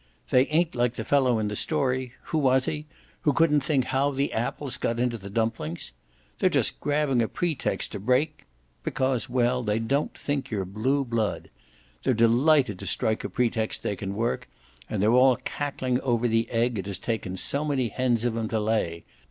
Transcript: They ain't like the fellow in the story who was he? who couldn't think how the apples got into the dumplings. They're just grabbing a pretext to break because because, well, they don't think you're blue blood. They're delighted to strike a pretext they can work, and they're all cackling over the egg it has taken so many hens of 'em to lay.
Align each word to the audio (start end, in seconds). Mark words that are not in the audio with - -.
They 0.31 0.47
ain't 0.47 0.73
like 0.73 0.95
the 0.95 1.05
fellow 1.05 1.37
in 1.37 1.47
the 1.47 1.55
story 1.55 2.13
who 2.33 2.39
was 2.39 2.65
he? 2.65 2.87
who 3.21 3.33
couldn't 3.33 3.59
think 3.59 3.85
how 3.85 4.09
the 4.09 4.33
apples 4.33 4.77
got 4.77 4.99
into 4.99 5.15
the 5.15 5.29
dumplings. 5.29 5.91
They're 6.39 6.49
just 6.49 6.79
grabbing 6.79 7.21
a 7.21 7.27
pretext 7.27 7.91
to 7.91 7.99
break 7.99 8.45
because 8.83 9.25
because, 9.25 9.29
well, 9.29 9.61
they 9.61 9.77
don't 9.77 10.17
think 10.17 10.49
you're 10.49 10.65
blue 10.65 11.05
blood. 11.05 11.51
They're 12.01 12.15
delighted 12.15 12.79
to 12.79 12.87
strike 12.87 13.23
a 13.23 13.29
pretext 13.29 13.83
they 13.83 13.95
can 13.95 14.15
work, 14.15 14.49
and 14.89 15.03
they're 15.03 15.11
all 15.13 15.35
cackling 15.35 16.01
over 16.01 16.27
the 16.27 16.49
egg 16.49 16.79
it 16.79 16.87
has 16.87 16.97
taken 16.97 17.37
so 17.37 17.63
many 17.63 17.89
hens 17.89 18.25
of 18.25 18.35
'em 18.35 18.49
to 18.49 18.59
lay. 18.59 19.03